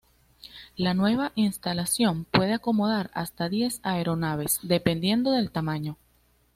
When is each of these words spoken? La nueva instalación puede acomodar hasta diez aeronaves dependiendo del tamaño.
La 0.77 0.95
nueva 0.95 1.31
instalación 1.35 2.25
puede 2.25 2.53
acomodar 2.55 3.11
hasta 3.13 3.49
diez 3.49 3.79
aeronaves 3.83 4.57
dependiendo 4.63 5.29
del 5.31 5.51
tamaño. 5.51 5.95